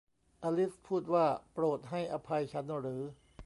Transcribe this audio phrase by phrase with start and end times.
[0.43, 3.01] อลิซพูดว่า โปรดให้อภัยฉันหรือ